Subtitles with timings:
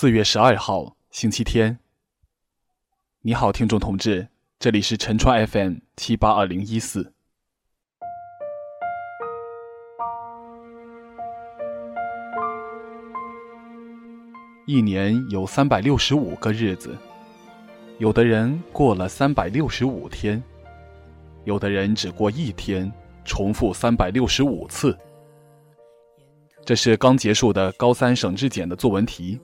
[0.00, 1.76] 四月十二号，星期天。
[3.22, 7.12] 你好，听众同志，这里是陈川 FM 七八二零一四。
[14.66, 16.96] 一年有三百六十五个日子，
[17.98, 20.40] 有的人过了三百六十五天，
[21.42, 22.88] 有的人只过一天，
[23.24, 24.96] 重复三百六十五次。
[26.64, 29.40] 这是刚结束的高三省质检的作文题。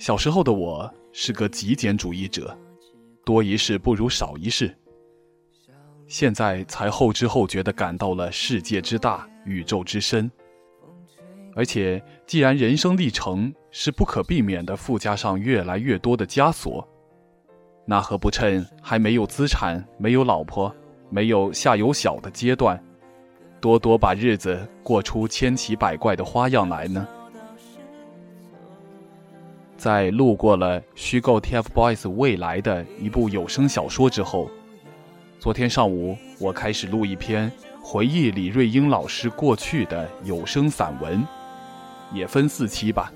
[0.00, 2.58] 小时候的我是个极简主义者，
[3.22, 4.74] 多一事不如少一事。
[6.06, 10.28] 现在才后知后觉地感到了世界之大，宇宙之深。
[11.54, 16.88] 而且，既然人生历程是不可避免地附加上越来越多的枷锁，
[17.84, 20.74] 那何不趁还没有资产、没有老婆、
[21.10, 22.82] 没有下有小的阶段，
[23.60, 27.06] 多多把日子过出千奇百怪的花样来呢？
[29.80, 34.50] 在路过了虚构 TFBOYS 未来的一部有声小说之后，
[35.38, 41.26] 昨天上午我开始录一篇回忆李瑞英老师过去的有声散文，
[42.12, 43.10] 也分四期吧。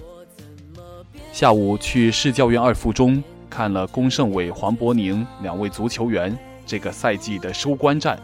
[1.35, 8.19] 下午去市教院二附中看了龚胜伟、黄博宁两位足球员这个赛季的收官战，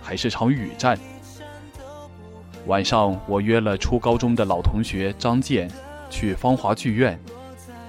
[0.00, 0.96] 还是场雨战。
[2.68, 5.68] 晚上我约了初高中的老同学张健
[6.08, 7.18] 去芳华剧院。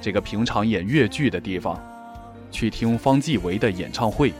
[0.05, 1.83] 这个平常演越剧的地方，
[2.51, 4.31] 去听方季韦的演唱会，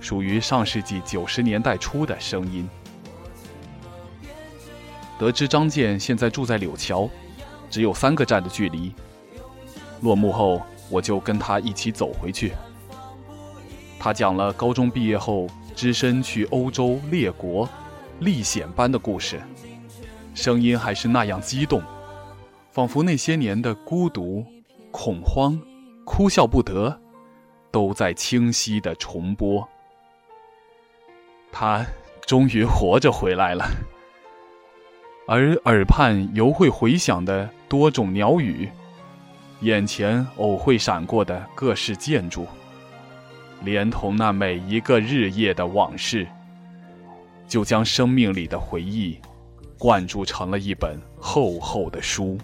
[0.00, 2.66] 属于上世纪九十年代初的声音。
[5.18, 7.10] 得知张健现在住在柳桥，
[7.68, 8.90] 只有三个站的距离。
[10.00, 12.52] 落幕后，我就跟他一起走回去。
[13.98, 17.68] 他讲了高中毕业后只身去欧洲列国
[18.20, 19.42] 历险般的故事，
[20.34, 21.82] 声音还是那样激动，
[22.72, 24.42] 仿佛那些年的孤独。
[24.96, 25.60] 恐慌、
[26.04, 27.00] 哭笑不得，
[27.72, 29.68] 都在清晰的重播。
[31.50, 31.84] 他
[32.24, 33.68] 终于活着回来了，
[35.26, 38.70] 而耳畔犹会回响的多种鸟语，
[39.62, 42.46] 眼前偶会闪过的各式建筑，
[43.64, 46.24] 连同那每一个日夜的往事，
[47.48, 49.18] 就将生命里的回忆
[49.76, 52.38] 灌注成了一本厚厚的书。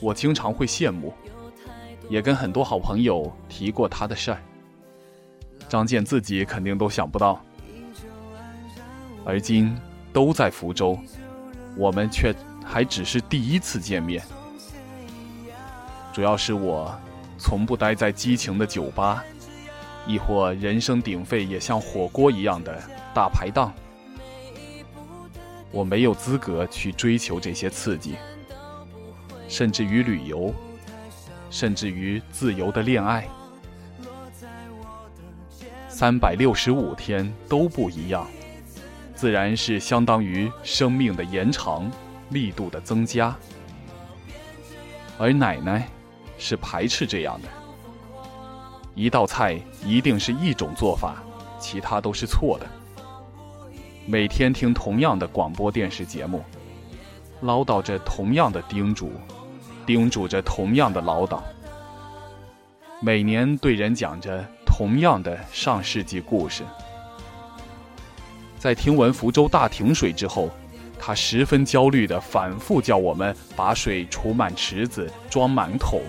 [0.00, 1.12] 我经常会羡慕，
[2.08, 4.38] 也跟很多好朋友提过他的事儿。
[5.68, 7.40] 张健自己肯定都想不到，
[9.24, 9.76] 而今
[10.12, 10.98] 都在福州，
[11.76, 14.22] 我们却还只是第一次见面。
[16.12, 16.94] 主要是我
[17.36, 19.24] 从不待在激情的酒吧，
[20.06, 22.80] 亦或人声鼎沸也像火锅一样的
[23.12, 23.72] 大排档，
[25.72, 28.14] 我没有资格去追求这些刺激。
[29.48, 30.52] 甚至于旅游，
[31.50, 33.28] 甚至于自由的恋爱，
[35.88, 38.26] 三百六十五天都不一样，
[39.14, 41.90] 自然是相当于生命的延长、
[42.30, 43.34] 力度的增加。
[45.18, 45.88] 而奶奶
[46.36, 47.48] 是排斥这样的，
[48.94, 51.22] 一道菜一定是一种做法，
[51.58, 52.66] 其他都是错的。
[54.04, 56.44] 每天听同样的广播电视节目，
[57.40, 59.10] 唠叨着同样的叮嘱。
[59.86, 61.40] 叮嘱着同样的唠叨，
[63.00, 66.64] 每年对人讲着同样的上世纪故事。
[68.58, 70.50] 在听闻福州大停水之后，
[70.98, 76.02] 他十分焦虑地反复叫我们把水储满池子、装满桶，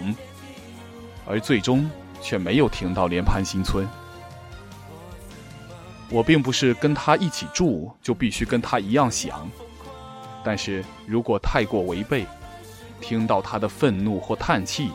[1.28, 1.88] 而最终
[2.20, 3.88] 却没有停到连潘新村。
[6.10, 9.48] 我并不是跟他一起住就必须跟他一样想，
[10.44, 12.26] 但是如果太过违背，
[13.02, 14.92] 听到他的愤怒或叹气，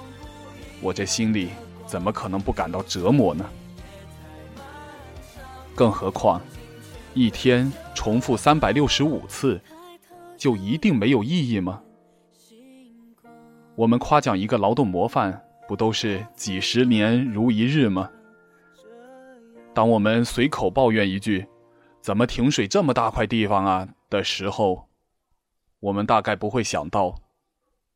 [0.80, 1.50] 我这心里
[1.86, 3.48] 怎么可能不感到折磨呢？
[5.74, 6.40] 更何况，
[7.14, 9.60] 一天重复三百六十五次，
[10.36, 11.80] 就一定没有意义吗？
[13.74, 18.10] 我们夸奖一个劳动模范，不都是几十年如一日吗？
[19.72, 21.46] 当我们随口抱怨一句
[22.02, 24.88] “怎么停水这么大块地方啊”的时候，
[25.80, 27.21] 我们大概不会想到。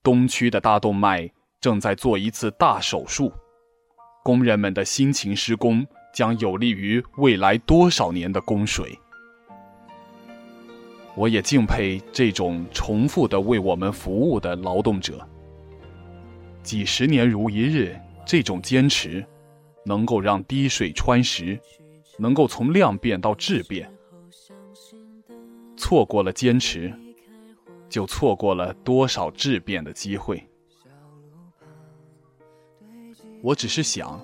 [0.07, 1.29] 东区的大动脉
[1.61, 3.33] 正在做一次大手术，
[4.23, 8.97] 工人们的辛勤施工将有利于未来多少年的供水。
[11.17, 15.29] 我也敬佩这种重复的为我们服务的劳动者。
[16.63, 19.27] 几十年如一日，这种坚持，
[19.85, 21.59] 能够让滴水穿石，
[22.17, 23.93] 能够从量变到质变。
[25.77, 26.95] 错过了坚持。
[27.97, 30.47] 就错过了多少质变的机会。
[33.43, 34.23] 我只是想，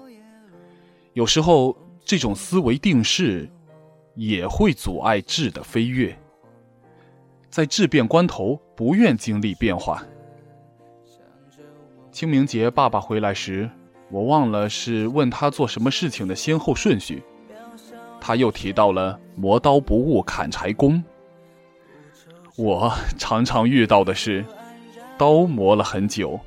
[1.14, 1.74] 有时候
[2.04, 3.50] 这种思维定势
[4.14, 6.14] 也会阻碍质的飞跃，
[7.48, 10.04] 在质变关头不愿经历变化。
[12.10, 13.70] 清明节爸爸回来时，
[14.10, 17.22] 我忘了是问他做什么事情的先后顺序，
[18.20, 21.02] 他又提到了磨刀不误砍柴工。
[22.56, 24.44] 我常常遇到的是，
[25.16, 26.38] 刀磨了很久，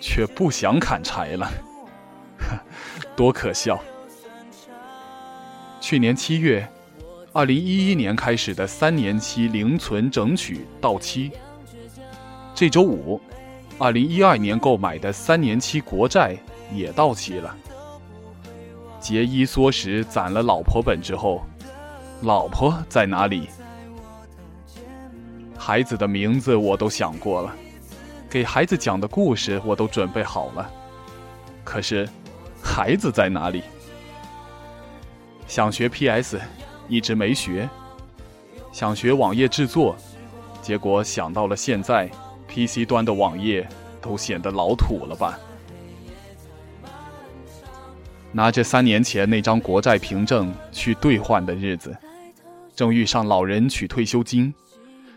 [0.00, 1.50] 却不想砍柴了。
[3.14, 3.78] 多可笑！
[5.80, 6.66] 去年七月，
[7.34, 11.30] 二零一一年开始的三年期零存整取到期。
[12.54, 13.20] 这周五，
[13.78, 16.36] 二零一二年购买的三年期国债
[16.72, 17.54] 也到期了。
[18.98, 21.44] 节衣缩食攒了老婆本之后，
[22.22, 23.48] 老婆在哪里？
[25.66, 27.56] 孩子的名字我都想过了，
[28.28, 30.70] 给孩子讲的故事我都准备好了，
[31.64, 32.06] 可是。
[32.62, 33.62] 孩子在哪里？
[35.46, 36.38] 想学 PS，
[36.86, 37.66] 一直没学；
[38.72, 39.96] 想学网页制作，
[40.60, 42.10] 结果想到了现在
[42.46, 43.66] ，PC 端的网页
[44.02, 45.38] 都显得老土了吧？
[48.32, 51.96] 拿着三年前那张国债凭证去兑换的日子，
[52.76, 54.52] 正遇上老人取退休金，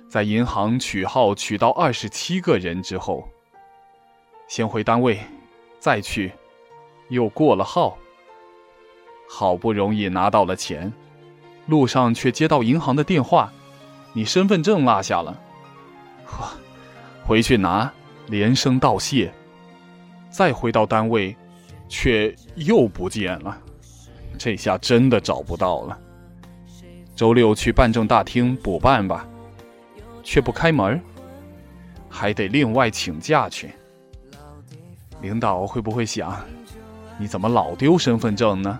[0.09, 3.27] 在银行取号取到二十七个人之后，
[4.47, 5.19] 先回单位，
[5.79, 6.31] 再去。
[7.09, 7.97] 又过了号，
[9.29, 10.91] 好不容易拿到了钱，
[11.65, 13.51] 路上却接到银行的电话
[14.13, 15.39] ：“你身份证落下了。”
[16.25, 16.49] 呵，
[17.25, 17.91] 回去拿，
[18.27, 19.33] 连声道谢。
[20.29, 21.35] 再回到单位，
[21.87, 23.57] 却又不见了。
[24.37, 25.97] 这下真的找不到了。
[27.15, 29.25] 周六去办证大厅补办吧，
[30.27, 31.01] 却不开门，
[32.09, 33.71] 还得另外请假去。
[35.21, 36.37] 领导会不会想？
[37.17, 38.77] 你怎么老丢身份证呢？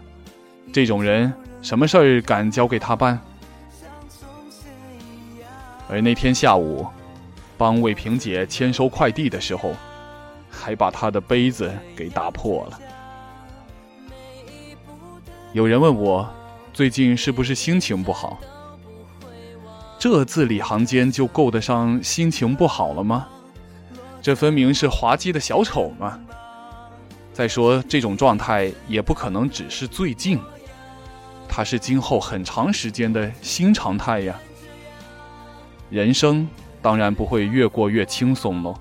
[0.74, 3.18] 这种人什么事儿敢交给他办？
[5.88, 6.86] 而那天下午，
[7.58, 9.74] 帮魏萍姐签收快递的时候，
[10.50, 12.80] 还把她的杯子给打破了。
[15.54, 16.30] 有人问我，
[16.74, 18.38] 最近是不是心情不好？
[20.00, 23.28] 这字里行间就够得上心情不好了吗？
[24.22, 26.20] 这分明是滑稽的小丑嘛！
[27.34, 30.40] 再说，这种状态也不可能只是最近，
[31.48, 34.36] 它是今后很长时间的新常态呀。
[35.90, 36.48] 人生
[36.82, 38.78] 当然不会越过越轻松喽。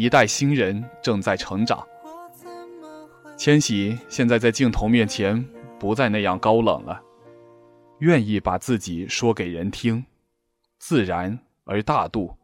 [0.00, 1.86] 一代新人正在成长。
[3.36, 5.46] 千玺现在在镜头面前
[5.78, 7.02] 不再那样高冷了，
[7.98, 10.06] 愿意把自己说给人听，
[10.78, 12.38] 自然而大度。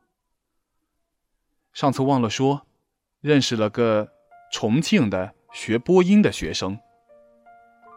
[1.72, 2.66] 上次忘了说，
[3.22, 4.06] 认识了个
[4.52, 6.78] 重庆的学播音的学生，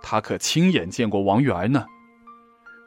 [0.01, 1.85] 他可亲眼见过王源呢，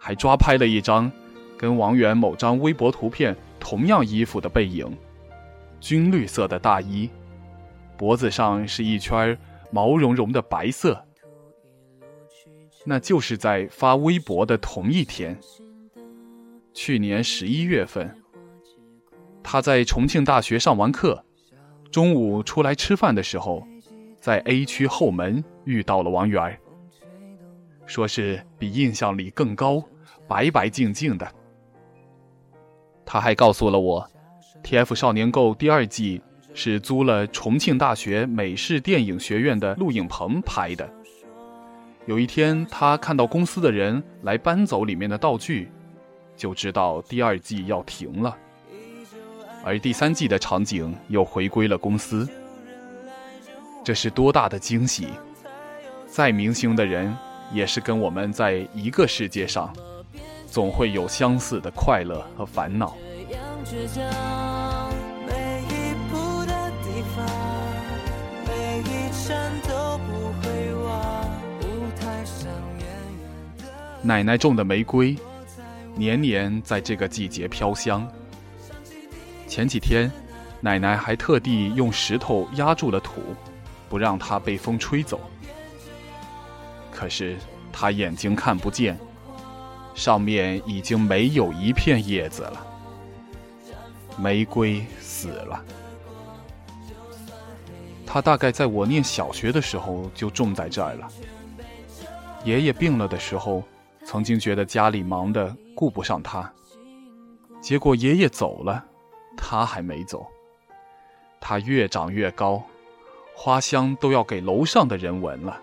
[0.00, 1.12] 还抓拍了一张
[1.58, 4.90] 跟王源某张微博图片同样衣服的背影。
[5.82, 7.10] 军绿色的大衣，
[7.96, 9.36] 脖子上是一圈
[9.72, 11.04] 毛茸茸的白色。
[12.84, 15.36] 那就是在发微博的同一天，
[16.72, 18.16] 去年十一月份，
[19.42, 21.24] 他在重庆大学上完课，
[21.90, 23.66] 中午出来吃饭的时候，
[24.20, 26.56] 在 A 区后门遇到了王源，
[27.86, 29.82] 说是比印象里更高，
[30.28, 31.28] 白白净净的。
[33.04, 34.08] 他还告诉了我。
[34.62, 34.94] T.F.
[34.94, 36.22] 少年购第二季
[36.54, 40.88] 是租了重庆大学美式电影学院的录影棚拍的。
[42.06, 45.70] 有一天，他看到公司的人来搬走里面的道具，
[46.36, 48.36] 就知道第二季要停了。
[49.64, 52.28] 而第三季的场景又回归了公司。
[53.84, 55.08] 这是多大的惊喜！
[56.06, 57.16] 再明星的人，
[57.52, 59.72] 也是跟我们在一个世界上，
[60.46, 62.96] 总会有相似的快乐和烦恼。
[74.04, 75.16] 奶奶种的玫瑰，
[75.94, 78.06] 年年在这个季节飘香。
[79.46, 80.10] 前几天，
[80.60, 83.22] 奶奶还特地用石头压住了土，
[83.88, 85.20] 不让它被风吹走。
[86.90, 87.36] 可是
[87.72, 88.98] 她眼睛看不见，
[89.94, 92.66] 上面已经没有一片叶子了。
[94.18, 95.64] 玫瑰死了。
[98.04, 101.08] 它大概在我念小学的时候就种在这儿了。
[102.44, 103.62] 爷爷病了的时候。
[104.04, 106.52] 曾经觉得家里忙得顾不上他，
[107.60, 108.84] 结果爷爷走了，
[109.36, 110.26] 他还没走。
[111.40, 112.62] 他越长越高，
[113.34, 115.60] 花香都要给楼上的人闻了。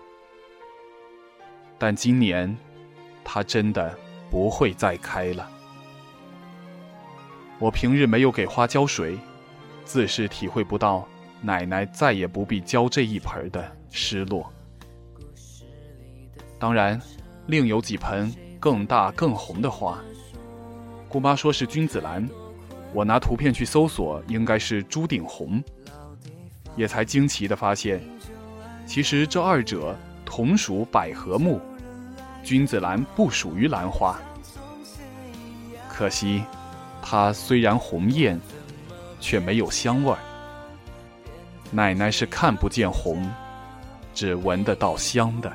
[1.78, 2.56] 但今年，
[3.24, 3.96] 他真的
[4.30, 5.48] 不会再开了。
[7.58, 9.18] 我平日没有给花浇水，
[9.84, 11.06] 自是体会不到
[11.42, 14.50] 奶奶再也不必浇这一盆的失落。
[16.58, 17.00] 当然。
[17.46, 19.98] 另有几盆更大更红的花，
[21.08, 22.28] 姑妈说是君子兰，
[22.92, 25.62] 我拿图片去搜索，应该是朱顶红。
[26.76, 28.00] 也才惊奇地发现，
[28.86, 31.60] 其实这二者同属百合目，
[32.44, 34.16] 君子兰不属于兰花。
[35.88, 36.44] 可惜，
[37.02, 38.40] 它虽然红艳，
[39.18, 40.18] 却没有香味儿。
[41.72, 43.28] 奶奶是看不见红，
[44.14, 45.52] 只闻得到香的。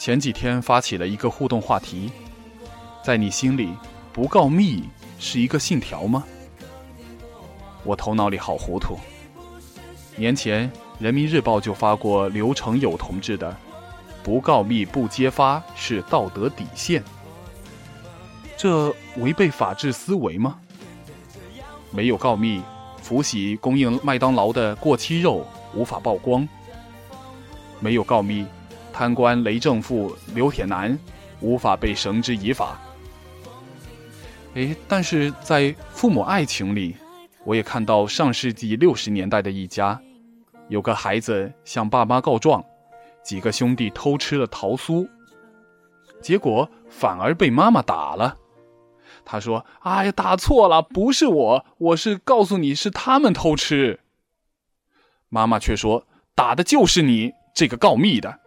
[0.00, 2.10] 前几天发起了一个互动话题，
[3.04, 3.68] 在你心里，
[4.14, 4.82] 不告密
[5.18, 6.24] 是一个信条吗？
[7.84, 8.98] 我头脑里好糊涂。
[10.16, 13.54] 年前《人民日报》就发过刘成友同志的
[14.24, 17.04] “不告密不揭发是道德底线”，
[18.56, 18.88] 这
[19.18, 20.56] 违背法治思维吗？
[21.90, 22.62] 没有告密，
[23.02, 26.48] 福喜供应麦当劳的过期肉无法曝光；
[27.80, 28.46] 没有告密。
[28.92, 30.98] 贪官雷正富、刘铁男
[31.40, 32.78] 无法被绳之以法。
[34.54, 36.96] 哎，但是在父母爱情里，
[37.44, 40.00] 我也看到上世纪六十年代的一家，
[40.68, 42.64] 有个孩子向爸妈告状，
[43.22, 45.08] 几个兄弟偷吃了桃酥，
[46.20, 48.36] 结果反而被妈妈打了。
[49.24, 54.00] 他说：“哎呀，打错了，不是我，我是告诉你是他们偷吃。”
[55.28, 58.40] 妈妈却说：“打的就是你这个告密的。”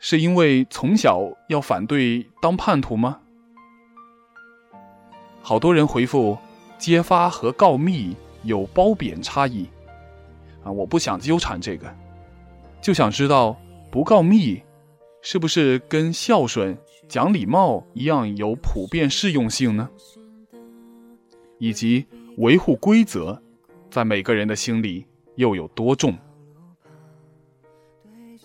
[0.00, 3.20] 是因为从小要反对当叛徒吗？
[5.42, 6.38] 好多人回复，
[6.78, 9.66] 揭发和告密有褒贬差异，
[10.62, 11.92] 啊，我不想纠缠这个，
[12.80, 13.56] 就想知道
[13.90, 14.62] 不告密，
[15.20, 16.78] 是不是跟孝顺、
[17.08, 19.88] 讲礼貌一样有普遍适用性呢？
[21.58, 23.42] 以及维护规则，
[23.90, 26.16] 在每个人的心里又有多重？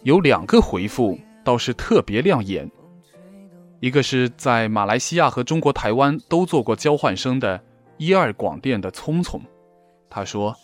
[0.02, 1.20] 有两个回复。
[1.44, 2.70] 倒是特别亮眼。
[3.80, 7.62] 一个是在马来西亚和中国台湾都做过交换生的
[7.98, 9.42] 一二广电的聪聪，
[10.10, 10.56] 他说：“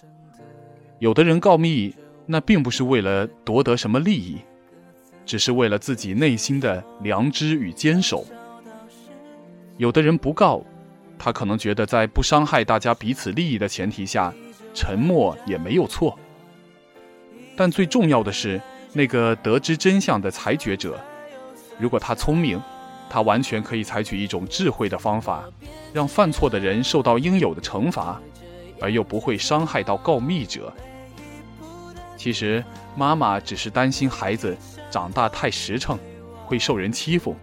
[1.00, 1.94] 有的人告密，
[2.26, 4.38] 那并不是为了夺得什么利益，
[5.26, 8.26] 只是为了自己内心的良知与坚守。
[9.76, 10.64] 有的人不告，
[11.18, 14.34] 他可能觉得在不伤害大家彼此利益的前提下，
[14.74, 16.18] 沉默也没有错。
[17.58, 18.62] 但最重要的是。”
[19.00, 21.00] 那个得知真相的裁决者，
[21.80, 22.62] 如果他聪明，
[23.10, 25.46] 他完全可以采取一种智慧的方法，
[25.94, 28.20] 让犯错的人受到应有的惩罚，
[28.82, 30.74] 而又不会伤害到告密者。
[32.18, 32.62] 其实，
[32.98, 34.58] 妈妈只是担心孩子
[34.92, 35.98] 长大太实诚，
[36.46, 37.34] 会受人欺负。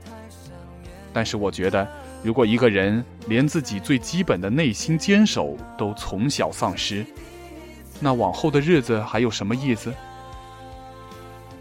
[1.10, 1.88] 但是，我觉得，
[2.22, 7.02] 如果一个人连自己最基本的内心坚守都从小丧失，
[7.98, 9.90] 那往后的日子还有什么意思？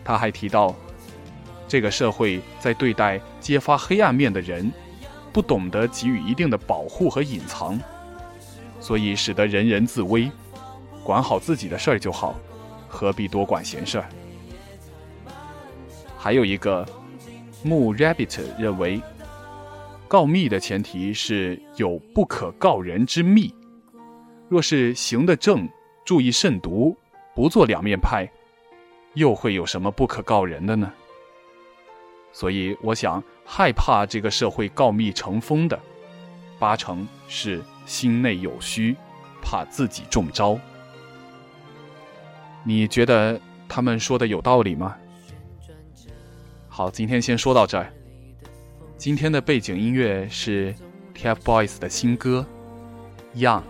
[0.05, 0.73] 他还提到，
[1.67, 4.71] 这个社会在对待揭发黑暗面的人，
[5.33, 7.77] 不懂得给予一定的保护和隐藏，
[8.79, 10.31] 所以使得人人自危，
[11.03, 12.35] 管好自己的事儿就好，
[12.87, 14.05] 何必多管闲事儿？
[16.17, 16.87] 还有一个
[17.63, 19.01] 木 rabbit 认为，
[20.07, 23.53] 告密的前提是有不可告人之密，
[24.47, 25.67] 若是行得正，
[26.05, 26.95] 注意慎独，
[27.33, 28.29] 不做两面派，
[29.15, 30.93] 又会有什么不可告人的呢？
[32.31, 35.79] 所以，我想害怕这个社会告密成风的，
[36.59, 38.95] 八成是心内有虚，
[39.41, 40.59] 怕自己中招。
[42.63, 44.97] 你觉得他们说的有道理吗？
[46.67, 47.91] 好，今天先说到这儿。
[48.97, 50.75] 今天的背景音乐是
[51.13, 52.45] TFBOYS 的新歌
[53.39, 53.61] 《Young》。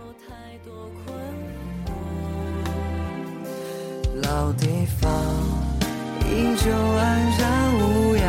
[4.36, 4.66] 老地
[5.00, 5.10] 方
[6.28, 7.00] 依旧安
[7.38, 7.42] 然
[7.80, 8.22] 无恙。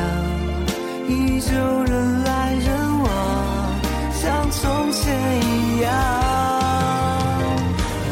[1.10, 1.12] 依
[1.42, 1.52] 旧
[1.84, 2.66] 人来人
[3.04, 3.06] 往，
[4.14, 5.04] 像从前
[5.42, 5.92] 一样。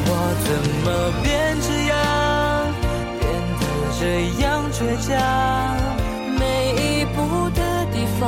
[0.07, 0.11] 我
[0.43, 0.47] 怎
[0.83, 0.85] 么
[1.23, 1.25] 变
[1.65, 1.95] 这样，
[3.21, 3.23] 变
[3.59, 3.63] 得
[3.97, 4.03] 这
[4.43, 5.09] 样倔强？
[6.37, 6.43] 每
[6.75, 6.83] 一
[7.15, 7.17] 步
[7.51, 7.59] 的
[7.93, 8.23] 地方，